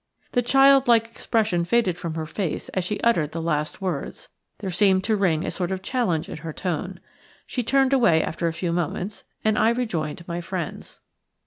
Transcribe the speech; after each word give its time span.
The 0.31 0.41
childlike 0.41 1.11
expression 1.11 1.63
faded 1.63 1.95
from 1.99 2.15
her 2.15 2.25
face 2.25 2.69
as 2.69 2.83
she 2.83 2.99
uttered 3.01 3.33
the 3.33 3.39
last 3.41 3.81
words. 3.83 4.29
There 4.57 4.71
seemed 4.71 5.03
to 5.03 5.15
ring 5.15 5.45
a 5.45 5.51
sort 5.51 5.71
of 5.71 5.83
challenge 5.83 6.27
in 6.27 6.37
her 6.37 6.51
tone. 6.53 6.99
She 7.45 7.61
turned 7.61 7.93
away 7.93 8.23
after 8.23 8.47
a 8.47 8.53
few 8.53 8.73
moments 8.73 9.25
and 9.45 9.59
I 9.59 9.69
rejoined 9.69 10.27
my 10.27 10.41
friends. 10.41 11.01